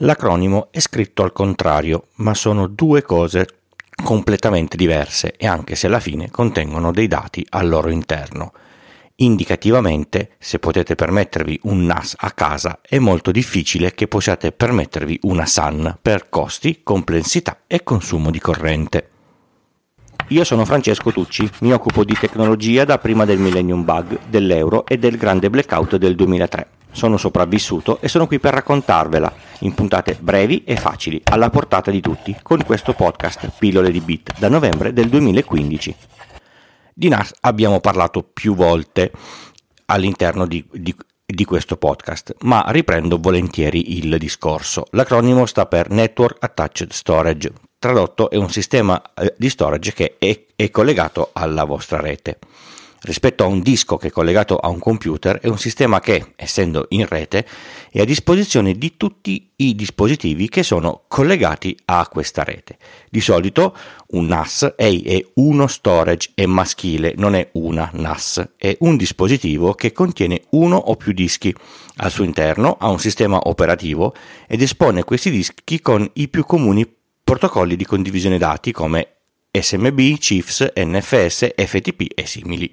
L'acronimo 0.00 0.68
è 0.70 0.80
scritto 0.80 1.22
al 1.22 1.32
contrario, 1.32 2.08
ma 2.16 2.34
sono 2.34 2.66
due 2.66 3.00
cose 3.00 3.46
completamente 4.04 4.76
diverse 4.76 5.32
e 5.38 5.46
anche 5.46 5.74
se 5.74 5.86
alla 5.86 6.00
fine 6.00 6.30
contengono 6.30 6.92
dei 6.92 7.06
dati 7.06 7.46
al 7.48 7.66
loro 7.66 7.88
interno. 7.88 8.52
Indicativamente, 9.16 10.32
se 10.38 10.58
potete 10.58 10.96
permettervi 10.96 11.60
un 11.62 11.86
NAS 11.86 12.14
a 12.18 12.30
casa, 12.32 12.80
è 12.82 12.98
molto 12.98 13.30
difficile 13.30 13.94
che 13.94 14.06
possiate 14.06 14.52
permettervi 14.52 15.20
una 15.22 15.46
SAN 15.46 15.96
per 16.02 16.28
costi, 16.28 16.80
complessità 16.82 17.60
e 17.66 17.82
consumo 17.82 18.30
di 18.30 18.38
corrente. 18.38 19.08
Io 20.28 20.44
sono 20.44 20.66
Francesco 20.66 21.10
Tucci, 21.10 21.48
mi 21.60 21.72
occupo 21.72 22.04
di 22.04 22.14
tecnologia 22.20 22.84
da 22.84 22.98
prima 22.98 23.24
del 23.24 23.38
Millennium 23.38 23.82
Bug, 23.82 24.18
dell'euro 24.28 24.84
e 24.84 24.98
del 24.98 25.16
grande 25.16 25.48
blackout 25.48 25.96
del 25.96 26.14
2003 26.14 26.75
sono 26.96 27.18
sopravvissuto 27.18 28.00
e 28.00 28.08
sono 28.08 28.26
qui 28.26 28.40
per 28.40 28.54
raccontarvela 28.54 29.32
in 29.60 29.74
puntate 29.74 30.16
brevi 30.18 30.64
e 30.64 30.76
facili, 30.76 31.20
alla 31.24 31.50
portata 31.50 31.90
di 31.90 32.00
tutti, 32.00 32.34
con 32.42 32.64
questo 32.64 32.94
podcast 32.94 33.50
Pillole 33.58 33.90
di 33.90 34.00
Bit 34.00 34.38
da 34.38 34.48
novembre 34.48 34.94
del 34.94 35.10
2015. 35.10 35.94
Di 36.94 37.08
NAS 37.08 37.34
abbiamo 37.40 37.80
parlato 37.80 38.22
più 38.22 38.54
volte 38.54 39.12
all'interno 39.86 40.46
di, 40.46 40.66
di, 40.72 40.96
di 41.26 41.44
questo 41.44 41.76
podcast, 41.76 42.34
ma 42.40 42.64
riprendo 42.68 43.18
volentieri 43.20 43.98
il 43.98 44.16
discorso. 44.16 44.86
L'acronimo 44.92 45.44
sta 45.44 45.66
per 45.66 45.90
Network 45.90 46.42
Attached 46.42 46.92
Storage, 46.92 47.52
tradotto 47.78 48.30
è 48.30 48.36
un 48.36 48.48
sistema 48.48 49.00
eh, 49.14 49.34
di 49.36 49.50
storage 49.50 49.92
che 49.92 50.16
è, 50.18 50.44
è 50.56 50.70
collegato 50.70 51.28
alla 51.34 51.64
vostra 51.64 52.00
rete 52.00 52.38
rispetto 53.06 53.44
a 53.44 53.46
un 53.46 53.60
disco 53.60 53.96
che 53.96 54.08
è 54.08 54.10
collegato 54.10 54.58
a 54.58 54.68
un 54.68 54.80
computer 54.80 55.38
è 55.38 55.46
un 55.46 55.58
sistema 55.58 56.00
che, 56.00 56.32
essendo 56.36 56.86
in 56.90 57.06
rete, 57.06 57.46
è 57.90 58.00
a 58.00 58.04
disposizione 58.04 58.74
di 58.74 58.96
tutti 58.96 59.52
i 59.56 59.74
dispositivi 59.74 60.48
che 60.48 60.62
sono 60.62 61.04
collegati 61.06 61.78
a 61.86 62.06
questa 62.08 62.42
rete. 62.42 62.76
Di 63.08 63.20
solito 63.20 63.74
un 64.08 64.26
NAS 64.26 64.74
è 64.76 65.24
uno 65.34 65.66
storage, 65.68 66.32
è 66.34 66.44
maschile, 66.46 67.14
non 67.16 67.34
è 67.34 67.48
una 67.52 67.88
NAS, 67.94 68.54
è 68.56 68.76
un 68.80 68.96
dispositivo 68.96 69.74
che 69.74 69.92
contiene 69.92 70.42
uno 70.50 70.76
o 70.76 70.96
più 70.96 71.12
dischi. 71.12 71.54
Al 71.98 72.10
suo 72.10 72.24
interno 72.24 72.76
ha 72.78 72.88
un 72.88 72.98
sistema 72.98 73.38
operativo 73.44 74.14
ed 74.46 74.60
espone 74.60 75.04
questi 75.04 75.30
dischi 75.30 75.80
con 75.80 76.06
i 76.14 76.28
più 76.28 76.44
comuni 76.44 76.86
protocolli 77.22 77.76
di 77.76 77.84
condivisione 77.84 78.36
dati 78.36 78.72
come 78.72 79.15
SMB, 79.60 80.18
CIFS, 80.18 80.72
NFS, 80.76 81.54
FTP 81.56 82.12
e 82.14 82.26
simili. 82.26 82.72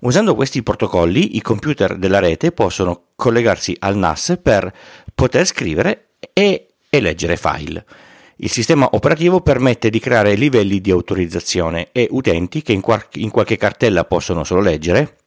Usando 0.00 0.34
questi 0.34 0.62
protocolli, 0.62 1.36
i 1.36 1.40
computer 1.40 1.96
della 1.96 2.18
rete 2.18 2.50
possono 2.50 3.10
collegarsi 3.14 3.76
al 3.78 3.96
NAS 3.96 4.38
per 4.42 4.72
poter 5.14 5.46
scrivere 5.46 6.14
e, 6.32 6.66
e 6.90 7.00
leggere 7.00 7.36
file. 7.36 7.84
Il 8.36 8.50
sistema 8.50 8.88
operativo 8.92 9.40
permette 9.40 9.90
di 9.90 10.00
creare 10.00 10.34
livelli 10.34 10.80
di 10.80 10.90
autorizzazione 10.90 11.90
e 11.92 12.08
utenti 12.10 12.62
che 12.62 12.72
in, 12.72 12.80
qual- 12.80 13.06
in 13.14 13.30
qualche 13.30 13.56
cartella 13.56 14.04
possono 14.04 14.42
solo 14.42 14.60
leggere, 14.60 15.18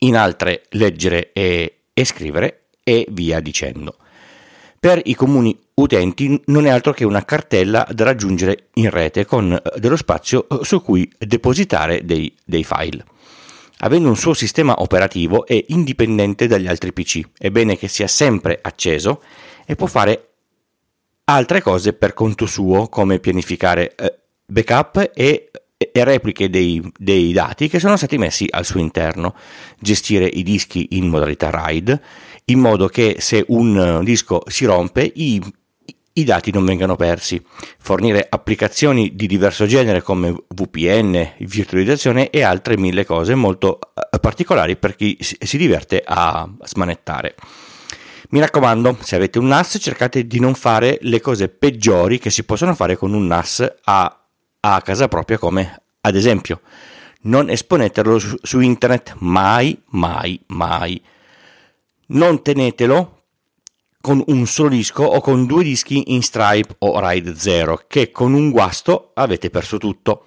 in 0.00 0.16
altre 0.16 0.62
leggere 0.70 1.32
e, 1.32 1.80
e 1.92 2.04
scrivere 2.04 2.66
e 2.84 3.06
via 3.10 3.40
dicendo. 3.40 3.96
Per 4.80 5.00
i 5.04 5.14
comuni 5.14 5.58
utenti 5.74 6.40
non 6.46 6.66
è 6.66 6.70
altro 6.70 6.92
che 6.92 7.04
una 7.04 7.24
cartella 7.24 7.86
da 7.90 8.04
raggiungere 8.04 8.68
in 8.74 8.90
rete 8.90 9.24
con 9.24 9.52
eh, 9.52 9.80
dello 9.80 9.96
spazio 9.96 10.46
eh, 10.48 10.64
su 10.64 10.80
cui 10.82 11.10
depositare 11.18 12.04
dei, 12.04 12.32
dei 12.44 12.62
file. 12.62 13.04
Avendo 13.78 14.08
un 14.08 14.16
suo 14.16 14.34
sistema 14.34 14.80
operativo 14.80 15.46
è 15.46 15.64
indipendente 15.68 16.46
dagli 16.46 16.66
altri 16.66 16.92
PC, 16.92 17.22
è 17.38 17.50
bene 17.50 17.76
che 17.76 17.88
sia 17.88 18.08
sempre 18.08 18.58
acceso 18.60 19.22
e 19.66 19.76
può 19.76 19.86
fare 19.86 20.28
altre 21.24 21.60
cose 21.60 21.92
per 21.92 22.14
conto 22.14 22.46
suo 22.46 22.88
come 22.88 23.18
pianificare 23.18 23.94
eh, 23.94 24.18
backup 24.46 25.10
e 25.14 25.50
e 25.78 26.02
repliche 26.02 26.50
dei, 26.50 26.82
dei, 26.98 27.32
dati 27.32 27.68
che 27.68 27.78
sono 27.78 27.96
stati 27.96 28.18
messi 28.18 28.46
al 28.50 28.64
suo 28.64 28.80
interno, 28.80 29.36
gestire 29.78 30.26
i 30.26 30.42
dischi 30.42 30.88
in 30.90 31.06
modalità 31.06 31.50
RAID, 31.50 32.00
in 32.46 32.58
modo 32.58 32.88
che 32.88 33.16
se 33.20 33.44
un 33.48 34.00
disco 34.02 34.42
si 34.48 34.64
rompe 34.64 35.08
i, 35.14 35.40
i 36.14 36.24
dati 36.24 36.50
non 36.50 36.64
vengano 36.64 36.96
persi, 36.96 37.40
fornire 37.78 38.26
applicazioni 38.28 39.14
di 39.14 39.28
diverso 39.28 39.66
genere 39.66 40.02
come 40.02 40.34
VPN, 40.48 41.34
virtualizzazione 41.38 42.30
e 42.30 42.42
altre 42.42 42.76
mille 42.76 43.06
cose 43.06 43.36
molto 43.36 43.78
eh, 43.78 44.18
particolari 44.18 44.76
per 44.76 44.96
chi 44.96 45.16
si 45.20 45.56
diverte 45.56 46.02
a 46.04 46.48
smanettare. 46.64 47.36
Mi 48.30 48.40
raccomando, 48.40 48.98
se 49.00 49.14
avete 49.14 49.38
un 49.38 49.46
NAS 49.46 49.78
cercate 49.80 50.26
di 50.26 50.40
non 50.40 50.54
fare 50.54 50.98
le 51.02 51.20
cose 51.20 51.48
peggiori 51.48 52.18
che 52.18 52.30
si 52.30 52.42
possono 52.42 52.74
fare 52.74 52.96
con 52.96 53.14
un 53.14 53.26
NAS 53.26 53.74
a 53.84 54.22
a 54.60 54.80
casa 54.82 55.08
propria 55.08 55.38
come 55.38 55.82
ad 56.00 56.14
esempio 56.14 56.60
non 57.20 57.50
esponetelo 57.50 58.18
su, 58.18 58.36
su 58.40 58.60
internet 58.60 59.16
mai, 59.18 59.80
mai, 59.90 60.40
mai. 60.48 61.02
Non 62.08 62.42
tenetelo 62.42 63.22
con 64.00 64.22
un 64.26 64.46
solo 64.46 64.68
disco 64.70 65.02
o 65.02 65.20
con 65.20 65.46
due 65.46 65.64
dischi 65.64 66.12
in 66.14 66.22
Stripe 66.22 66.76
o 66.78 66.98
RAID 66.98 67.34
0 67.34 67.84
che 67.88 68.10
con 68.10 68.32
un 68.32 68.50
guasto 68.50 69.10
avete 69.14 69.50
perso 69.50 69.78
tutto. 69.78 70.26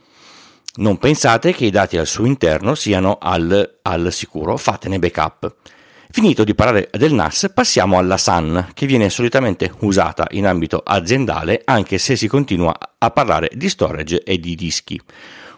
Non 0.76 0.98
pensate 0.98 1.54
che 1.54 1.66
i 1.66 1.72
dati 1.72 1.98
al 1.98 2.08
suo 2.08 2.26
interno 2.26 2.76
siano 2.76 3.18
al, 3.20 3.80
al 3.82 4.12
sicuro, 4.12 4.58
fatene 4.58 5.00
backup. 5.00 5.56
Finito 6.14 6.44
di 6.44 6.54
parlare 6.54 6.90
del 6.92 7.14
NAS, 7.14 7.52
passiamo 7.54 7.98
alla 7.98 8.18
SAN, 8.18 8.72
che 8.74 8.86
viene 8.86 9.10
solitamente 9.10 9.72
usata 9.80 10.28
in 10.32 10.46
ambito 10.46 10.82
aziendale 10.84 11.62
anche 11.64 11.98
se 11.98 12.18
si 12.18 12.28
continua 12.28 12.78
a 12.98 13.12
parlare 13.12 13.50
di 13.54 13.70
storage 13.70 14.22
e 14.22 14.38
di 14.38 14.56
dischi. 14.56 15.00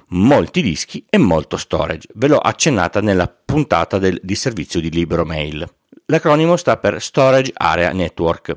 Molti 0.09 0.61
dischi 0.61 1.03
e 1.09 1.17
molto 1.17 1.57
storage. 1.57 2.07
Ve 2.13 2.27
l'ho 2.27 2.37
accennata 2.37 3.01
nella 3.01 3.27
puntata 3.27 3.97
del 3.97 4.19
di 4.21 4.91
Libero 4.91 5.25
Mail. 5.25 5.67
L'acronimo 6.05 6.55
sta 6.55 6.77
per 6.77 7.01
Storage 7.01 7.51
Area 7.55 7.91
Network. 7.91 8.55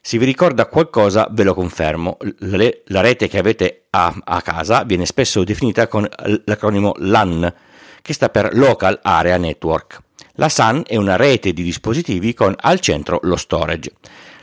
Se 0.00 0.18
vi 0.18 0.24
ricorda 0.24 0.66
qualcosa, 0.66 1.26
ve 1.32 1.42
lo 1.42 1.54
confermo. 1.54 2.18
La 2.38 3.00
rete 3.00 3.26
che 3.26 3.38
avete 3.38 3.86
a, 3.90 4.14
a 4.22 4.40
casa 4.42 4.84
viene 4.84 5.06
spesso 5.06 5.42
definita 5.42 5.88
con 5.88 6.08
l'acronimo 6.44 6.94
LAN, 6.98 7.52
che 8.00 8.12
sta 8.12 8.28
per 8.28 8.50
Local 8.54 9.00
Area 9.02 9.36
Network. 9.38 10.04
La 10.38 10.50
SAN 10.50 10.82
è 10.86 10.96
una 10.96 11.16
rete 11.16 11.54
di 11.54 11.62
dispositivi 11.62 12.34
con 12.34 12.54
al 12.58 12.80
centro 12.80 13.20
lo 13.22 13.36
storage. 13.36 13.92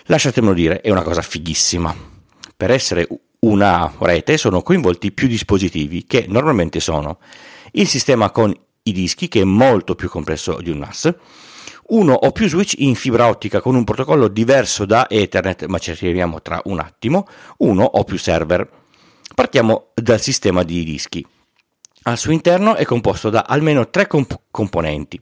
Lasciatemelo 0.06 0.54
dire, 0.54 0.82
è 0.82 0.90
una 0.90 1.04
cosa 1.04 1.22
fighissima. 1.22 1.96
Per 2.58 2.72
essere 2.72 3.08
una 3.42 3.94
rete 4.00 4.38
sono 4.38 4.64
coinvolti 4.64 5.12
più 5.12 5.28
dispositivi 5.28 6.06
che 6.06 6.26
normalmente 6.28 6.80
sono 6.80 7.20
il 7.74 7.88
sistema 7.88 8.32
con 8.32 8.52
i 8.84 8.92
dischi 8.92 9.28
che 9.28 9.42
è 9.42 9.44
molto 9.44 9.94
più 9.94 10.10
complesso 10.10 10.60
di 10.62 10.72
un 10.72 10.80
NAS, 10.80 11.14
uno 11.90 12.14
o 12.14 12.32
più 12.32 12.48
switch 12.48 12.74
in 12.80 12.96
fibra 12.96 13.28
ottica 13.28 13.62
con 13.62 13.76
un 13.76 13.84
protocollo 13.84 14.30
diverso 14.30 14.86
da 14.86 15.08
Ethernet, 15.08 15.66
ma 15.66 15.78
ci 15.78 15.92
arriviamo 15.92 16.42
tra 16.42 16.60
un 16.66 16.80
attimo, 16.80 17.28
uno 17.58 17.84
o 17.84 18.04
più 18.04 18.18
server. 18.18 18.68
Partiamo 19.36 19.90
dal 19.94 20.20
sistema 20.20 20.64
di 20.64 20.84
dischi. 20.84 21.24
Al 22.06 22.18
suo 22.18 22.32
interno 22.32 22.74
è 22.74 22.84
composto 22.84 23.30
da 23.30 23.46
almeno 23.48 23.90
tre 23.92 24.08
comp- 24.08 24.40
componenti. 24.50 25.22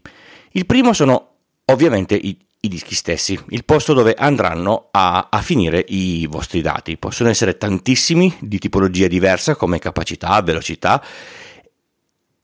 Il 0.53 0.65
primo 0.65 0.93
sono 0.93 1.27
ovviamente 1.65 2.15
i, 2.15 2.37
i 2.61 2.67
dischi 2.67 2.93
stessi, 2.93 3.39
il 3.49 3.63
posto 3.63 3.93
dove 3.93 4.13
andranno 4.13 4.89
a, 4.91 5.29
a, 5.31 5.41
finire 5.41 5.83
i 5.87 6.27
vostri 6.29 6.61
dati. 6.61 6.97
Possono 6.97 7.29
essere 7.29 7.57
tantissimi 7.57 8.35
di 8.39 8.59
tipologia 8.59 9.07
diversa 9.07 9.55
come 9.55 9.79
capacità, 9.79 10.41
velocità 10.41 11.03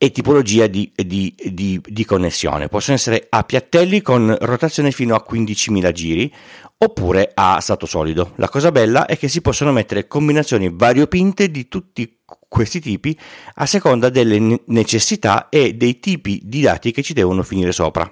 e 0.00 0.10
tipologia 0.10 0.68
di, 0.68 0.90
di, 0.94 1.34
di, 1.50 1.80
di, 1.84 2.04
connessione. 2.04 2.68
Possono 2.68 2.96
essere 2.96 3.26
a 3.28 3.42
piattelli 3.42 4.00
con 4.00 4.34
rotazione 4.40 4.90
fino 4.92 5.14
a 5.14 5.24
15.000 5.28 5.92
giri 5.92 6.32
oppure 6.78 7.32
a 7.34 7.60
stato 7.60 7.84
solido. 7.84 8.32
La 8.36 8.48
cosa 8.48 8.70
bella 8.72 9.06
è 9.06 9.18
che 9.18 9.28
si 9.28 9.40
possono 9.40 9.72
mettere 9.72 10.06
combinazioni 10.06 10.70
variopinte 10.72 11.50
di 11.50 11.68
tutti 11.68 12.20
questi 12.48 12.80
tipi 12.80 13.16
a 13.56 13.66
seconda 13.66 14.08
delle 14.08 14.60
necessità 14.66 15.48
e 15.48 15.74
dei 15.74 16.00
tipi 16.00 16.40
di 16.42 16.62
dati 16.62 16.90
che 16.90 17.02
ci 17.02 17.12
devono 17.12 17.42
finire 17.42 17.72
sopra. 17.72 18.10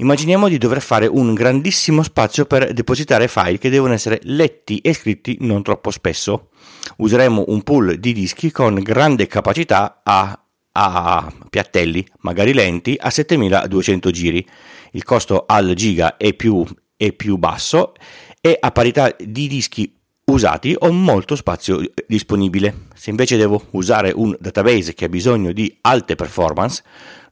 Immaginiamo 0.00 0.48
di 0.48 0.58
dover 0.58 0.80
fare 0.80 1.08
un 1.08 1.34
grandissimo 1.34 2.04
spazio 2.04 2.46
per 2.46 2.72
depositare 2.72 3.26
file 3.26 3.58
che 3.58 3.68
devono 3.68 3.94
essere 3.94 4.20
letti 4.22 4.78
e 4.78 4.92
scritti 4.92 5.38
non 5.40 5.64
troppo 5.64 5.90
spesso. 5.90 6.50
Useremo 6.98 7.46
un 7.48 7.62
pool 7.62 7.98
di 7.98 8.12
dischi 8.12 8.52
con 8.52 8.74
grande 8.76 9.26
capacità 9.26 10.00
a, 10.04 10.40
a 10.70 11.32
piattelli, 11.50 12.06
magari 12.20 12.54
lenti, 12.54 12.96
a 12.96 13.10
7200 13.10 14.10
giri. 14.12 14.46
Il 14.92 15.02
costo 15.02 15.44
al 15.48 15.74
giga 15.74 16.16
è 16.16 16.32
più, 16.32 16.64
è 16.96 17.12
più 17.12 17.36
basso 17.36 17.94
e 18.40 18.56
a 18.60 18.70
parità 18.70 19.12
di 19.18 19.48
dischi 19.48 19.97
usati 20.28 20.74
ho 20.78 20.90
molto 20.92 21.36
spazio 21.36 21.80
disponibile. 22.06 22.86
Se 22.94 23.10
invece 23.10 23.36
devo 23.36 23.66
usare 23.70 24.12
un 24.14 24.36
database 24.38 24.94
che 24.94 25.06
ha 25.06 25.08
bisogno 25.08 25.52
di 25.52 25.76
alte 25.82 26.14
performance, 26.14 26.82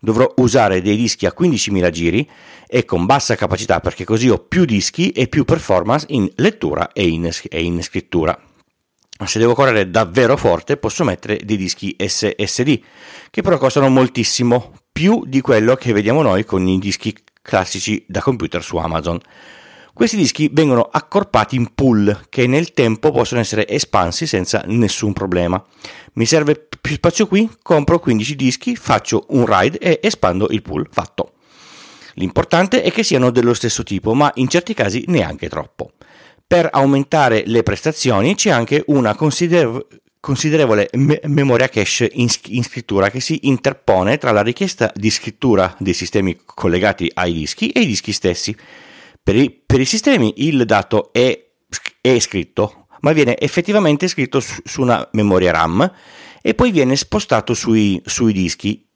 dovrò 0.01 0.33
usare 0.37 0.83
dei 0.83 0.97
dischi 0.97 1.27
a 1.27 1.35
15.000 1.37 1.91
giri 1.91 2.29
e 2.67 2.85
con 2.85 3.07
bassa 3.07 3.35
capacità 3.35 3.81
perché 3.81 4.05
così 4.05 4.29
ho 4.29 4.39
più 4.39 4.65
dischi 4.65 5.11
e 5.11 5.29
più 5.29 5.45
performance 5.45 6.07
in 6.11 6.29
lettura 6.37 6.93
e 6.93 7.07
in, 7.07 7.31
e 7.49 7.63
in 7.63 7.83
scrittura. 7.83 8.39
Se 9.25 9.39
devo 9.39 9.55
correre 9.55 9.89
davvero 9.91 10.37
forte 10.37 10.77
posso 10.77 11.03
mettere 11.03 11.41
dei 11.43 11.57
dischi 11.57 11.97
SSD 11.99 12.81
che 13.31 13.43
però 13.43 13.57
costano 13.57 13.89
moltissimo, 13.89 14.73
più 14.93 15.25
di 15.27 15.41
quello 15.41 15.75
che 15.77 15.93
vediamo 15.93 16.23
noi 16.23 16.45
con 16.45 16.67
i 16.67 16.79
dischi 16.79 17.17
classici 17.41 18.05
da 18.07 18.21
computer 18.21 18.63
su 18.63 18.77
Amazon. 18.77 19.19
Questi 19.97 20.19
dischi 20.19 20.51
vengono 20.53 20.83
accorpati 20.83 21.57
in 21.57 21.73
pool 21.73 22.27
che 22.29 22.47
nel 22.47 22.75
tempo 22.75 23.11
possono 23.11 23.41
essere 23.41 23.67
espansi 23.67 24.27
senza 24.27 24.63
nessun 24.67 25.15
problema. 25.15 25.65
Mi 26.13 26.27
serve 26.27 26.69
più 26.83 26.97
spazio 26.97 27.27
qui, 27.27 27.49
compro 27.63 27.99
15 27.99 28.37
dischi, 28.37 28.77
faccio 28.77 29.25
un 29.31 29.47
ride 29.47 29.79
e 29.79 29.99
espando 30.03 30.49
il 30.51 30.61
pool. 30.61 30.87
Fatto. 30.91 31.33
L'importante 32.17 32.83
è 32.83 32.93
che 32.93 33.03
siano 33.03 33.31
dello 33.31 33.55
stesso 33.55 33.85
tipo, 33.85 34.13
ma 34.13 34.31
in 34.35 34.49
certi 34.49 34.75
casi 34.75 35.03
neanche 35.07 35.49
troppo. 35.49 35.93
Per 36.47 36.69
aumentare 36.71 37.45
le 37.47 37.63
prestazioni 37.63 38.35
c'è 38.35 38.51
anche 38.51 38.85
una 38.89 39.15
considerevole 39.15 39.87
considerevole 40.21 40.91
me- 40.95 41.21
memoria 41.25 41.69
cache 41.69 42.11
in, 42.15 42.29
in, 42.49 42.65
scrittura 42.65 43.11
che 43.11 43.21
si 43.21 43.39
interpone 43.45 44.19
tra 44.19 44.33
la 44.33 44.43
richiesta 44.43 44.93
di 44.95 45.09
scrittura 45.09 45.75
dei 45.79 45.95
sistemi 45.95 46.37
collegati 46.45 47.09
ai 47.15 47.33
dischi 47.33 47.71
e 47.71 47.81
i 47.81 47.87
dischi 47.87 48.13
stessi. 48.13 48.55
Per 49.27 49.35
i, 49.35 49.51
per 49.51 49.81
i 49.81 49.85
sistemi 49.85 50.35
il 50.37 50.65
dato 50.67 51.13
è, 51.13 51.49
è, 52.01 52.19
scritto, 52.21 52.87
ma 53.01 53.11
viene 53.11 53.37
effettivamente 53.37 54.07
scritto 54.07 54.39
su, 54.39 54.61
su, 54.63 54.83
una 54.83 55.09
memoria 55.15 55.51
RAM 55.51 55.93
e 56.41 56.55
poi 56.55 56.71
viene 56.71 56.95
spostato 56.95 57.53
sui, 57.53 58.01
sui 58.05 58.33
dischi 58.33 58.87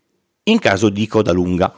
in 0.44 0.60
caso 0.60 0.88
di 0.88 1.08
coda 1.08 1.32
lunga. 1.32 1.74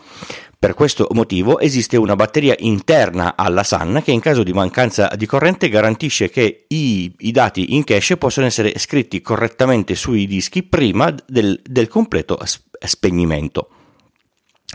Per 0.58 0.75
questo 0.75 1.06
motivo 1.12 1.60
esiste 1.60 1.96
una 1.96 2.14
batteria 2.14 2.54
interna 2.58 3.37
alla 3.37 3.64
SAN 3.64 4.02
che 4.04 4.10
in 4.10 4.20
caso 4.20 4.43
di 4.43 4.52
mancanza 4.52 5.10
di 5.16 5.25
corrente 5.25 5.70
garantisce 5.70 6.28
che 6.28 6.66
i, 6.69 7.10
i 7.20 7.31
dati 7.31 7.75
in 7.75 7.84
cache 7.84 8.19
possano 8.19 8.49
essere 8.49 8.78
scritti 8.78 9.22
correttamente 9.22 9.94
sui 9.94 10.26
dischi 10.26 10.62
prima 10.62 11.10
del, 11.26 11.58
del 11.64 11.88
completo 11.88 12.38
spegnimento. 12.84 13.70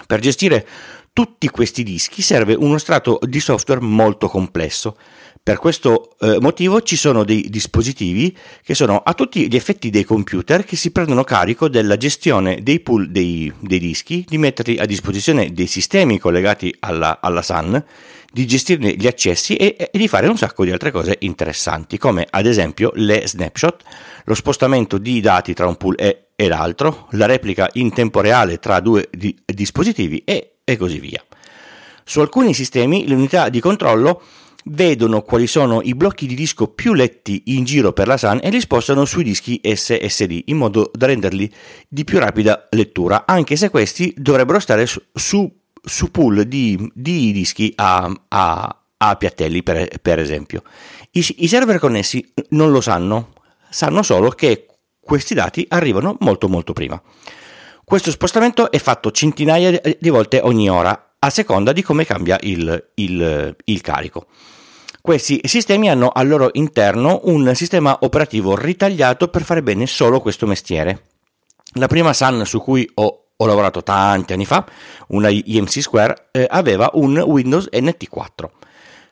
Per 0.08 0.20
gestire 0.20 0.68
tutti 1.18 1.50
questi 1.50 1.82
dischi 1.82 2.22
serve 2.22 2.54
uno 2.54 2.78
strato 2.78 3.18
di 3.24 3.40
software 3.40 3.82
molto 3.82 4.28
complesso. 4.28 4.96
Per 5.42 5.58
questo 5.58 6.16
eh, 6.20 6.38
motivo 6.40 6.84
ci 6.84 6.96
sono 6.96 7.24
dei 7.24 7.50
dispositivi 7.50 8.38
che 8.62 8.76
sono 8.76 8.98
a 9.04 9.16
tutti 9.16 9.50
gli 9.50 9.56
effetti 9.56 9.90
dei 9.90 10.04
computer 10.04 10.64
che 10.64 10.76
si 10.76 10.92
prendono 10.92 11.24
carico 11.24 11.70
della 11.70 11.98
gestione 11.98 12.62
dei 12.62 12.82
pool 12.82 13.10
dei, 13.10 13.52
dei 13.62 13.80
dischi, 13.80 14.26
di 14.28 14.38
metterli 14.38 14.78
a 14.78 14.86
disposizione 14.86 15.52
dei 15.54 15.66
sistemi 15.66 16.20
collegati 16.20 16.72
alla, 16.82 17.18
alla 17.20 17.42
SAN, 17.42 17.84
di 18.32 18.46
gestirne 18.46 18.94
gli 18.94 19.08
accessi 19.08 19.56
e, 19.56 19.76
e, 19.76 19.90
di 19.98 20.08
fare 20.08 20.28
un 20.28 20.38
sacco 20.38 20.66
di 20.66 20.72
altre 20.72 20.92
cose 20.92 21.18
interessanti, 21.22 21.98
come 21.98 22.28
ad 22.30 22.46
esempio 22.46 22.92
le 22.94 23.24
snapshot, 23.26 23.82
lo 24.24 24.36
spostamento 24.36 25.00
di 25.00 25.20
dati 25.20 25.56
tra 25.56 25.66
un 25.66 25.78
pool 25.78 25.96
e, 25.98 26.28
e 26.36 26.48
l'altro, 26.48 27.08
la 27.14 27.26
replica 27.26 27.68
in 27.74 27.92
tempo 27.92 28.22
reale 28.22 28.60
tra 28.60 28.80
due 28.82 29.10
di, 29.12 29.36
dispositivi 29.44 30.22
e 30.24 30.52
e 30.70 30.76
così 30.76 31.00
via. 31.00 31.24
Su 32.04 32.20
alcuni 32.20 32.54
sistemi 32.54 33.08
le 33.08 33.14
unità 33.14 33.48
di 33.48 33.62
controllo 33.62 34.22
vedono 34.66 35.22
quali 35.22 35.48
sono 35.48 35.82
i 35.82 35.96
blocchi 35.96 36.28
di 36.28 36.36
disco 36.36 36.68
più 36.68 36.94
letti 36.94 37.44
in 37.46 37.64
giro 37.64 37.94
per 37.94 38.08
la 38.08 38.18
SAN 38.18 38.40
e 38.44 38.50
li 38.50 38.60
spostano 38.60 39.06
sui 39.06 39.24
dischi 39.24 39.62
SSD 39.64 40.44
in 40.46 40.58
modo 40.58 40.92
da 40.94 41.06
renderli 41.06 41.50
di 41.88 42.04
più 42.04 42.20
rapida 42.20 42.68
lettura, 42.72 43.24
anche 43.26 43.56
se 43.56 43.70
questi 43.70 44.14
dovrebbero 44.18 44.60
stare 44.60 44.86
su, 44.86 45.02
su, 45.14 46.12
pool 46.12 46.44
di, 46.44 46.92
di, 46.94 47.32
dischi 47.32 47.72
a, 47.78 48.12
a, 48.28 48.82
a 48.98 49.16
piattelli, 49.16 49.64
per, 49.64 49.88
per 50.02 50.20
esempio. 50.20 50.64
I, 51.12 51.26
I 51.38 51.48
server 51.48 51.80
connessi 51.80 52.34
non 52.50 52.72
lo 52.72 52.82
sanno, 52.82 53.34
sanno 53.70 54.04
solo 54.04 54.32
che 54.32 54.66
questi 55.00 55.34
dati 55.34 55.66
arrivano 55.70 56.18
molto 56.20 56.50
molto 56.50 56.74
prima. 56.74 57.02
Questo 57.90 58.12
spostamento 58.12 58.70
è 58.70 58.80
fatto 58.80 59.12
centinaia 59.12 59.80
di 59.98 60.10
volte 60.10 60.42
ogni 60.44 60.70
ora, 60.70 61.14
a 61.20 61.30
seconda 61.30 61.72
di 61.72 61.82
come 61.82 62.04
cambia 62.04 62.38
il, 62.42 62.90
il, 62.96 63.56
il 63.64 63.82
carico. 63.82 64.26
Questi 65.02 65.40
sistemi 65.46 65.90
hanno 65.90 66.10
al 66.10 66.28
loro 66.28 66.50
interno 66.52 67.22
un 67.24 67.50
sistema 67.56 68.00
operativo 68.02 68.58
ritagliato 68.58 69.30
per 69.30 69.44
fare 69.44 69.64
bene 69.64 69.88
solo 69.88 70.20
questo 70.20 70.46
mestiere. 70.46 71.04
La 71.76 71.88
prima 71.88 72.12
SAN 72.12 72.46
su 72.46 72.60
cui 72.60 72.86
ho, 72.96 73.28
ho 73.38 73.46
lavorato 73.46 73.82
tanti 73.84 74.34
anni 74.34 74.46
fa, 74.46 74.68
una 75.08 75.30
IMC 75.30 75.82
Square, 75.82 76.28
eh, 76.32 76.46
aveva 76.46 76.90
un 76.96 77.18
Windows 77.18 77.70
NT4. 77.72 78.50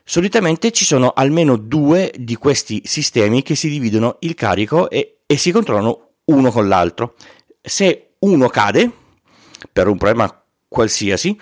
Solitamente 0.04 0.70
ci 0.70 0.84
sono 0.84 1.14
almeno 1.16 1.56
due 1.56 2.12
di 2.14 2.34
questi 2.34 2.82
sistemi 2.84 3.40
che 3.40 3.54
si 3.54 3.70
dividono 3.70 4.16
il 4.20 4.34
carico 4.34 4.90
e, 4.90 5.20
e 5.24 5.36
si 5.38 5.50
controllano 5.50 6.10
uno 6.26 6.50
con 6.50 6.68
l'altro. 6.68 7.14
Se 7.62 8.05
uno 8.20 8.48
cade 8.48 8.90
per 9.72 9.88
un 9.88 9.96
problema 9.96 10.42
qualsiasi, 10.68 11.38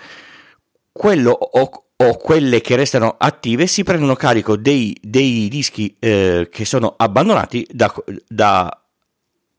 quello 0.91 1.31
o, 1.31 1.85
o 1.97 2.17
quelle 2.17 2.61
che 2.61 2.75
restano 2.75 3.15
attive 3.17 3.67
si 3.67 3.83
prendono 3.83 4.15
carico 4.15 4.55
dei, 4.55 4.95
dei 5.01 5.47
dischi 5.47 5.95
eh, 5.99 6.49
che 6.51 6.65
sono 6.65 6.93
abbandonati 6.97 7.67
da, 7.71 7.93
da, 8.27 8.81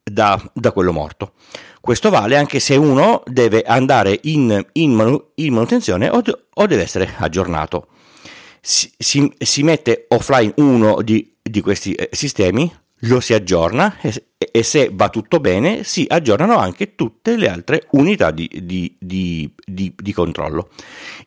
da, 0.03 0.51
da, 0.53 0.73
quello 0.73 0.93
morto. 0.93 1.33
Questo 1.81 2.11
vale 2.11 2.37
anche 2.37 2.61
se 2.61 2.77
uno 2.77 3.23
deve 3.27 3.63
andare 3.63 4.19
in, 4.25 4.65
in, 4.73 4.93
manu, 4.93 5.33
in 5.37 5.55
manutenzione 5.55 6.09
o, 6.09 6.23
o, 6.55 6.67
deve 6.67 6.83
essere 6.83 7.15
aggiornato. 7.19 7.89
Si, 8.61 8.91
si, 8.99 9.33
si 9.39 9.63
mette 9.63 10.07
offline 10.09 10.53
uno 10.57 11.01
di, 11.01 11.37
di 11.41 11.61
questi 11.61 11.93
eh, 11.93 12.09
sistemi, 12.13 12.71
lo 13.01 13.21
si 13.21 13.35
aggiorna 13.35 13.99
e, 14.01 14.25
e, 14.39 14.63
se 14.63 14.91
va 14.93 15.09
tutto 15.11 15.39
bene 15.39 15.85
si 15.85 16.07
aggiornano 16.09 16.57
anche 16.57 16.95
tutte 16.95 17.37
le 17.37 17.49
altre 17.49 17.87
unità 17.93 18.31
di, 18.31 18.49
di, 18.63 18.97
di, 18.99 19.53
di, 19.95 20.13
controllo. 20.13 20.71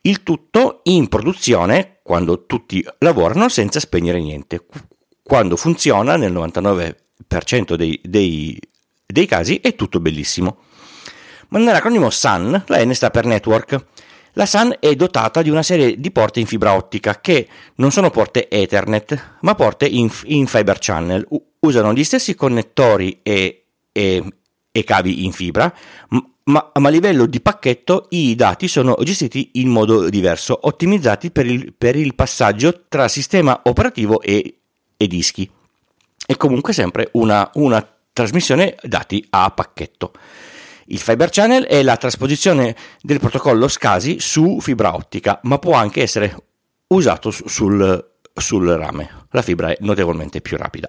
Il 0.02 0.24
tutto 0.24 0.82
in 0.84 1.08
produzione 1.08 2.00
quando 2.02 2.46
tutti 2.46 2.84
lavorano 3.00 3.50
senza 3.50 3.80
spegnere 3.80 4.20
niente. 4.20 4.66
Quando 5.22 5.56
funziona 5.56 6.16
nel 6.16 6.34
99% 6.34 7.76
dei, 7.76 8.00
dei, 8.04 8.60
dei 9.06 9.26
casi 9.28 9.60
è 9.62 9.76
tutto 9.76 10.00
bellissimo. 10.00 10.62
Ma 11.50 11.60
nell'acronimo 11.60 12.10
SAN 12.10 12.64
la 12.68 12.84
N 12.84 12.94
sta 12.94 13.12
per 13.12 13.26
Network 13.26 13.86
la 14.40 14.46
SAN 14.46 14.78
è 14.80 14.96
dotata 14.96 15.42
di 15.42 15.50
una 15.50 15.62
serie 15.62 16.00
di 16.00 16.12
porte 16.12 16.40
in 16.40 16.46
fibra 16.46 16.74
ottica 16.74 17.20
che 17.20 17.46
non 17.76 17.92
sono 17.92 18.10
porte 18.10 18.48
Ethernet, 18.50 19.36
ma 19.42 19.54
porte 19.54 19.86
in, 19.86 20.10
in 20.24 20.48
Fiber 20.48 20.78
Channel. 20.80 21.26
U- 21.28 21.44
usano 21.60 21.92
gli 21.92 22.06
stessi 22.06 22.36
connettori 22.36 23.20
e, 23.22 23.66
e, 23.92 24.24
e 24.72 24.84
cavi 24.86 25.26
in 25.26 25.34
fibra, 25.34 25.74
ma, 26.10 26.26
ma, 26.46 26.72
a 26.72 26.90
livello 26.90 27.26
di 27.26 27.42
pacchetto 27.42 28.06
i 28.12 28.34
dati 28.36 28.70
sono 28.70 28.96
gestiti 29.04 29.50
in 29.56 29.68
modo 29.68 30.08
diverso, 30.10 30.58
ottimizzati 30.62 31.32
per 31.32 31.46
il, 31.46 31.74
per 31.78 31.98
il 31.98 32.16
passaggio 32.16 32.86
tra 32.88 33.10
sistema 33.10 33.60
operativo 33.66 34.22
e, 34.22 34.60
e 34.96 35.08
dischi. 35.08 35.52
È 36.26 36.38
comunque 36.38 36.72
sempre 36.72 37.10
una, 37.14 37.50
una 37.56 37.86
trasmissione 38.14 38.78
dati 38.84 39.26
a 39.32 39.52
pacchetto. 39.52 40.14
Il 40.92 40.98
Fiber 40.98 41.30
Channel 41.30 41.66
è 41.66 41.84
la 41.84 41.98
trasposizione 41.98 42.76
del 43.02 43.20
protocollo 43.20 43.68
SCSI 43.68 44.20
su 44.20 44.60
fibra 44.60 44.96
ottica, 44.96 45.40
ma 45.44 45.60
può 45.60 45.74
anche 45.74 46.02
essere 46.02 46.36
usato 46.88 47.30
sul, 47.30 48.12
sul 48.34 48.68
rame. 48.68 49.26
La 49.32 49.44
fibra 49.44 49.70
è 49.70 49.78
notevolmente 49.82 50.42
più 50.42 50.58
rapida. 50.58 50.88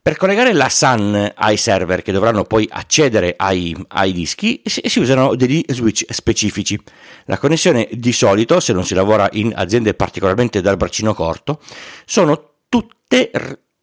Per 0.00 0.16
collegare 0.16 0.52
la 0.52 0.68
SAN 0.68 1.32
ai 1.34 1.56
server 1.56 2.02
che 2.02 2.12
dovranno 2.12 2.44
poi 2.44 2.68
accedere 2.70 3.34
ai, 3.36 3.76
ai 3.88 4.12
dischi 4.12 4.62
si, 4.64 4.80
si, 4.84 5.00
usano 5.00 5.34
degli 5.34 5.64
switch 5.66 6.04
specifici. 6.08 6.80
La 7.24 7.38
connessione 7.38 7.88
di 7.90 8.12
solito, 8.12 8.60
se 8.60 8.72
non 8.72 8.84
si 8.84 8.94
lavora 8.94 9.28
in 9.32 9.52
aziende 9.56 9.94
particolarmente 9.94 10.60
dal 10.60 10.76
braccino 10.76 11.12
corto, 11.14 11.60
sono 12.04 12.50
tutte 12.68 13.32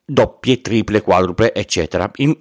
doppie, 0.05 0.61
triple, 0.61 1.01
quadruple, 1.01 1.53
eccetera. 1.53 2.09
I, 2.15 2.37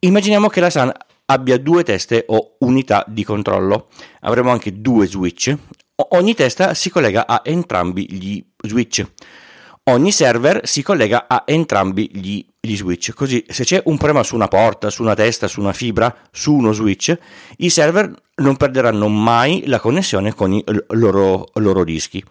immaginiamo 0.00 0.48
che 0.48 0.58
la 0.58 0.70
SAN 0.70 0.92
abbia 1.30 1.58
due 1.58 1.84
teste 1.84 2.24
o 2.28 2.56
unità 2.60 3.04
di 3.06 3.24
controllo. 3.24 3.88
Avremo 4.20 4.50
anche 4.50 4.80
due 4.80 5.06
switch. 5.06 5.56
Ogni 6.10 6.34
testa 6.34 6.74
si 6.74 6.90
collega 6.90 7.26
a 7.26 7.42
entrambi 7.44 8.12
gli 8.12 8.44
switch. 8.62 9.06
Ogni 9.84 10.12
server 10.12 10.60
si 10.64 10.82
collega 10.82 11.26
a 11.28 11.44
entrambi 11.46 12.10
gli, 12.12 12.44
gli, 12.60 12.76
switch. 12.76 13.12
Così, 13.12 13.44
se 13.48 13.64
c'è 13.64 13.82
un 13.86 13.96
problema 13.96 14.22
su 14.22 14.34
una 14.34 14.48
porta, 14.48 14.90
su 14.90 15.02
una 15.02 15.14
testa, 15.14 15.48
su 15.48 15.60
una 15.60 15.72
fibra, 15.72 16.14
su 16.30 16.54
uno 16.54 16.72
switch, 16.72 17.16
i 17.58 17.70
server 17.70 18.12
non 18.36 18.56
perderanno 18.56 19.08
mai 19.08 19.64
la 19.66 19.80
connessione 19.80 20.34
con 20.34 20.52
i 20.52 20.64
loro, 20.90 21.48
loro 21.54 21.84
dischi. 21.84 22.22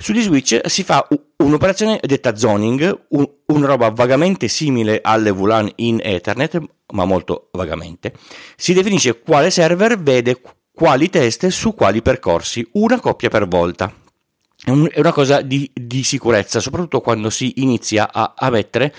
Sugli 0.00 0.22
switch 0.22 0.60
si 0.66 0.84
fa 0.84 1.06
un'operazione 1.38 1.98
detta 2.00 2.36
zoning, 2.36 3.06
un, 3.08 3.28
una 3.46 3.66
roba 3.66 3.90
vagamente 3.90 4.46
simile 4.46 5.00
alle 5.02 5.32
VLAN 5.32 5.72
in 5.76 5.98
Ethernet, 6.00 6.60
ma 6.92 7.04
molto 7.04 7.48
vagamente. 7.50 8.12
Si 8.56 8.72
definisce 8.72 9.18
quale 9.20 9.50
server 9.50 9.98
vede 10.00 10.40
quali 10.72 11.10
test 11.10 11.48
su 11.48 11.74
quali 11.74 12.00
percorsi, 12.00 12.66
una 12.74 13.00
coppia 13.00 13.28
per 13.28 13.48
volta. 13.48 13.92
È 14.64 15.00
una 15.00 15.12
cosa 15.12 15.40
di, 15.40 15.68
di 15.74 16.04
sicurezza, 16.04 16.60
soprattutto 16.60 17.00
quando 17.00 17.28
si 17.28 17.54
inizia 17.56 18.12
a, 18.12 18.34
a 18.36 18.50
mettere 18.50 18.94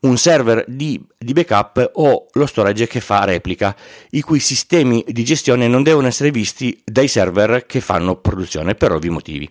un 0.00 0.18
server 0.18 0.64
di, 0.68 1.02
di, 1.16 1.32
backup 1.32 1.92
o 1.94 2.26
lo 2.30 2.46
storage 2.46 2.86
che 2.86 3.00
fa 3.00 3.24
replica, 3.24 3.74
i 4.10 4.20
cui 4.20 4.38
sistemi 4.38 5.02
di 5.08 5.24
gestione 5.24 5.66
non 5.66 5.82
devono 5.82 6.08
essere 6.08 6.30
visti 6.30 6.78
dai 6.84 7.08
server 7.08 7.64
che 7.64 7.80
fanno 7.80 8.16
produzione 8.16 8.74
per 8.74 8.92
ovvi 8.92 9.08
motivi. 9.08 9.50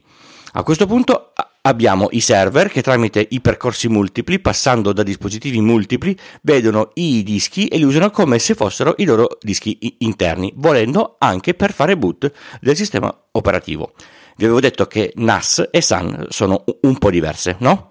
A 0.54 0.64
questo 0.64 0.86
punto 0.86 1.32
abbiamo 1.62 2.10
i 2.12 2.20
server 2.20 2.70
che 2.70 2.82
tramite 2.82 3.26
i 3.30 3.40
percorsi 3.40 3.88
multipli, 3.88 4.40
passando 4.40 4.92
da 4.92 5.02
dispositivi 5.02 5.62
multipli, 5.62 6.18
vedono 6.42 6.92
i 6.96 7.24
dischi 7.24 7.68
e 7.68 7.78
li 7.78 7.84
usano 7.84 8.10
come 8.10 8.38
se 8.38 8.54
fossero 8.54 8.96
i 8.98 9.06
loro 9.06 9.38
dischi 9.40 9.96
interni, 10.00 10.52
volendo 10.58 11.16
anche 11.20 11.54
per 11.54 11.72
fare 11.72 11.96
boot 11.96 12.32
del 12.60 12.76
sistema 12.76 13.16
operativo. 13.32 13.94
Vi 14.36 14.44
avevo 14.44 14.60
detto 14.60 14.88
che 14.88 15.14
NAS 15.16 15.70
e 15.72 15.82
SAN 15.82 16.26
sono 16.30 16.64
un 16.82 16.98
po' 16.98 17.12
diverse, 17.12 17.56
no? 17.60 17.91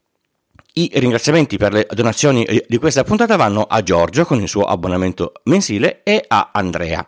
I 0.73 0.89
ringraziamenti 0.93 1.57
per 1.57 1.73
le 1.73 1.87
donazioni 1.91 2.47
di 2.67 2.77
questa 2.77 3.03
puntata 3.03 3.35
vanno 3.35 3.63
a 3.63 3.83
Giorgio 3.83 4.23
con 4.23 4.41
il 4.41 4.47
suo 4.47 4.63
abbonamento 4.63 5.33
mensile 5.43 6.01
e 6.03 6.23
a 6.25 6.51
Andrea. 6.53 7.05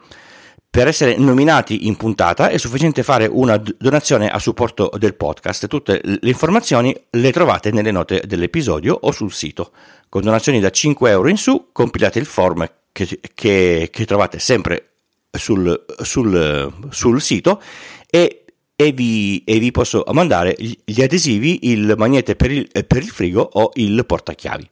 Per 0.70 0.88
essere 0.88 1.16
nominati 1.18 1.88
in 1.88 1.96
puntata 1.96 2.50
è 2.50 2.58
sufficiente 2.58 3.04
fare 3.04 3.26
una 3.26 3.62
donazione 3.78 4.30
a 4.30 4.40
supporto 4.40 4.92
del 4.98 5.16
podcast. 5.16 5.68
Tutte 5.68 6.02
le 6.04 6.18
informazioni 6.24 6.94
le 7.12 7.32
trovate 7.32 7.72
nelle 7.72 7.92
note 7.92 8.24
dell'episodio 8.26 8.98
o 9.00 9.12
sul 9.12 9.32
sito. 9.32 9.72
Con 10.10 10.24
donazioni 10.24 10.60
da 10.60 10.72
5 10.72 11.10
euro 11.12 11.30
in 11.30 11.38
su 11.38 11.70
compilate 11.72 12.20
il 12.20 12.26
form 12.26 12.68
che, 12.92 13.20
che, 13.34 13.90
che 13.92 14.06
trovate 14.06 14.40
sempre 14.40 14.94
sul, 15.32 15.86
sul, 16.02 16.74
sul 16.90 17.22
sito 17.22 17.62
e 18.10 18.43
e 18.76 18.92
vi, 18.92 19.44
e 19.44 19.60
vi, 19.60 19.72
posso 19.72 20.04
mandare 20.12 20.56
gli 20.58 21.02
adesivi, 21.02 21.72
il 21.72 21.94
magnete 21.98 22.36
per 22.36 22.52
il, 22.52 22.68
per 22.88 22.98
il, 22.98 23.10
frigo 23.10 23.48
o 23.54 23.72
il 23.76 24.06
portachiavi. 24.06 24.70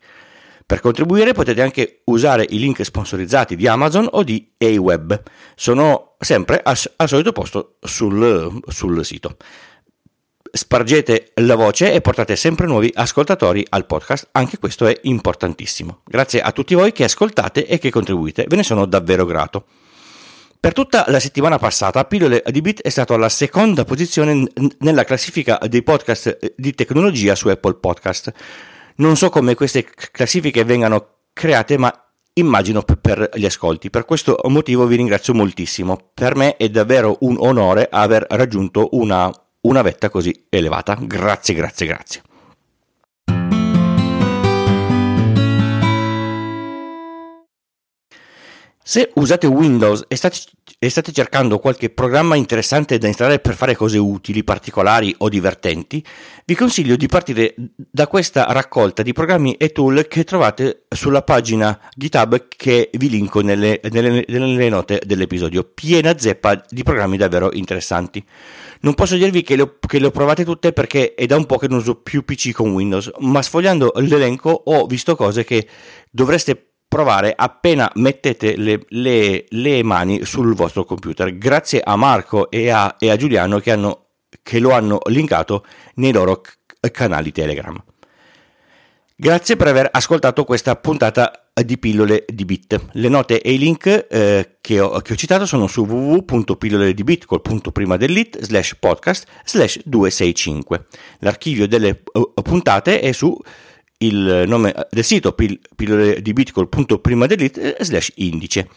Per 0.65 0.79
contribuire 0.79 1.33
potete 1.33 1.61
anche 1.61 2.01
usare 2.05 2.45
i 2.49 2.57
link 2.57 2.83
sponsorizzati 2.83 3.55
di 3.55 3.67
Amazon 3.67 4.07
o 4.11 4.23
di 4.23 4.53
AWeb, 4.57 5.21
sono 5.55 6.15
sempre 6.19 6.61
al, 6.63 6.77
al 6.95 7.07
solito 7.07 7.31
posto 7.31 7.75
sul, 7.81 8.61
sul 8.67 9.05
sito. 9.05 9.35
Spargete 10.53 11.31
la 11.35 11.55
voce 11.55 11.93
e 11.93 12.01
portate 12.01 12.35
sempre 12.35 12.67
nuovi 12.67 12.91
ascoltatori 12.93 13.65
al 13.69 13.85
podcast, 13.85 14.29
anche 14.31 14.59
questo 14.59 14.87
è 14.87 14.97
importantissimo. 15.03 16.01
Grazie 16.05 16.41
a 16.41 16.51
tutti 16.51 16.73
voi 16.73 16.91
che 16.91 17.03
ascoltate 17.03 17.65
e 17.67 17.77
che 17.77 17.89
contribuite, 17.89 18.45
ve 18.47 18.55
ne 18.57 18.63
sono 18.63 18.85
davvero 18.85 19.25
grato. 19.25 19.65
Per 20.61 20.73
tutta 20.73 21.05
la 21.07 21.19
settimana 21.19 21.57
passata, 21.57 22.05
Pillole 22.05 22.43
di 22.45 22.61
Bit 22.61 22.83
è 22.83 22.89
stato 22.89 23.15
alla 23.15 23.29
seconda 23.29 23.83
posizione 23.83 24.47
nella 24.81 25.03
classifica 25.03 25.57
dei 25.67 25.81
podcast 25.81 26.53
di 26.55 26.75
tecnologia 26.75 27.33
su 27.33 27.47
Apple 27.47 27.77
Podcast. 27.79 28.31
Non 28.97 29.17
so 29.17 29.31
come 29.31 29.55
queste 29.55 29.83
classifiche 30.11 30.63
vengano 30.63 31.21
create, 31.33 31.79
ma 31.79 31.91
immagino 32.33 32.83
per 32.83 33.31
gli 33.33 33.45
ascolti. 33.45 33.89
Per 33.89 34.05
questo 34.05 34.39
motivo 34.49 34.85
vi 34.85 34.97
ringrazio 34.97 35.33
moltissimo. 35.33 36.11
Per 36.13 36.35
me 36.35 36.55
è 36.57 36.69
davvero 36.69 37.17
un 37.21 37.37
onore 37.39 37.87
aver 37.89 38.27
raggiunto 38.29 38.89
una, 38.91 39.31
una 39.61 39.81
vetta 39.81 40.11
così 40.11 40.45
elevata. 40.47 40.95
Grazie, 41.01 41.55
grazie, 41.55 41.87
grazie. 41.87 42.21
Se 48.83 49.11
usate 49.15 49.45
Windows 49.45 50.05
e 50.07 50.15
state, 50.15 50.39
e 50.79 50.89
state, 50.89 51.11
cercando 51.11 51.59
qualche 51.59 51.91
programma 51.91 52.35
interessante 52.35 52.97
da 52.97 53.05
installare 53.05 53.37
per 53.37 53.53
fare 53.53 53.75
cose 53.75 53.99
utili, 53.99 54.43
particolari 54.43 55.13
o 55.19 55.29
divertenti, 55.29 56.03
vi 56.45 56.55
consiglio 56.55 56.95
di 56.95 57.05
partire 57.05 57.53
da 57.75 58.07
questa 58.07 58.45
raccolta 58.49 59.03
di 59.03 59.13
programmi 59.13 59.53
e 59.53 59.71
tool 59.71 60.07
che 60.07 60.23
trovate 60.23 60.85
sulla 60.89 61.21
pagina 61.21 61.79
GitHub 61.95 62.47
che 62.47 62.89
vi 62.93 63.09
linko 63.09 63.41
nelle, 63.41 63.79
nelle, 63.91 64.25
nelle 64.27 64.69
note 64.69 64.99
dell'episodio, 65.05 65.63
piena 65.63 66.17
zeppa 66.17 66.65
di 66.67 66.81
programmi 66.81 67.17
davvero 67.17 67.53
interessanti. 67.53 68.25
Non 68.79 68.95
posso 68.95 69.15
dirvi 69.15 69.43
che 69.43 69.55
le, 69.55 69.77
che 69.79 69.99
le 69.99 70.07
ho 70.07 70.11
provate 70.11 70.43
tutte 70.43 70.73
perché 70.73 71.13
è 71.13 71.27
da 71.27 71.35
un 71.35 71.45
po' 71.45 71.59
che 71.59 71.67
non 71.67 71.77
uso 71.77 71.97
più 71.97 72.25
PC 72.25 72.51
con 72.51 72.71
Windows, 72.71 73.11
ma 73.19 73.43
sfogliando 73.43 73.91
l'elenco 73.97 74.49
ho 74.49 74.87
visto 74.87 75.15
cose 75.15 75.43
che 75.43 75.67
dovreste 76.09 76.70
provare 76.91 77.33
appena 77.33 77.89
mettete 77.95 78.57
le, 78.57 78.83
le, 78.89 79.45
le, 79.47 79.81
mani 79.81 80.25
sul 80.25 80.53
vostro 80.53 80.83
computer. 80.83 81.37
Grazie 81.37 81.79
a 81.81 81.95
Marco 81.95 82.51
e 82.51 82.69
a, 82.69 82.97
e 82.99 83.09
a 83.09 83.15
Giuliano 83.15 83.59
che, 83.59 83.71
hanno, 83.71 84.07
che, 84.43 84.59
lo 84.59 84.71
hanno 84.71 84.99
linkato 85.05 85.63
nei 85.95 86.11
loro 86.11 86.41
canali 86.91 87.31
Telegram. 87.31 87.81
Grazie 89.15 89.55
per 89.55 89.67
aver 89.67 89.87
ascoltato 89.89 90.43
questa 90.43 90.75
puntata 90.75 91.45
di 91.63 91.77
pillole 91.77 92.25
di 92.27 92.43
bit. 92.43 92.87
Le 92.91 93.07
note 93.07 93.41
e 93.41 93.53
i 93.53 93.57
link 93.57 94.07
eh, 94.09 94.57
che, 94.59 94.79
ho, 94.81 94.99
che, 94.99 95.13
ho, 95.13 95.15
citato 95.15 95.45
sono 95.45 95.67
su 95.67 95.85
www.pilloledibit 95.85 97.23
col 97.23 97.41
punto 97.41 97.71
prima 97.71 97.95
dell'it 97.95 98.37
slash 98.41 98.75
podcast 98.77 99.27
slash 99.45 99.79
265. 99.85 100.87
L'archivio 101.19 101.69
delle 101.69 102.01
uh, 102.11 102.33
puntate 102.41 102.99
è 102.99 103.13
su 103.13 103.39
il 104.01 104.43
nome 104.47 104.73
del 104.89 105.03
sito 105.03 105.33
pil- 105.33 105.59
pillole 105.75 106.21
di 106.21 106.33
bitcoin.prima 106.33 107.25
dell'it 107.25 107.57
eh, 107.57 107.77
slash 107.79 108.11
indice. 108.15 108.67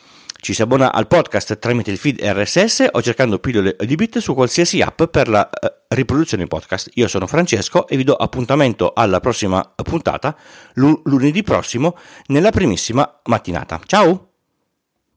Ci 0.45 0.53
si 0.53 0.61
abbona 0.61 0.93
al 0.93 1.07
podcast 1.07 1.59
tramite 1.59 1.91
il 1.91 1.97
feed 1.97 2.21
RSS 2.21 2.89
o 2.93 3.01
cercando 3.01 3.39
pillole 3.39 3.77
di 3.79 3.95
bit 3.95 4.19
su 4.19 4.35
qualsiasi 4.35 4.83
app 4.83 5.05
per 5.05 5.29
la 5.29 5.49
uh, 5.49 5.67
riproduzione 5.89 6.47
podcast. 6.47 6.91
Io 6.95 7.09
sono 7.09 7.27
Francesco 7.27 7.89
e 7.89 7.97
vi 7.97 8.05
do 8.05 8.15
appuntamento 8.15 8.93
alla 8.95 9.21
prossima 9.21 9.73
puntata 9.83 10.37
lunedì 10.75 11.43
prossimo 11.43 11.97
nella 12.27 12.51
primissima 12.51 13.21
mattinata. 13.25 13.81
Ciao! 13.87 14.34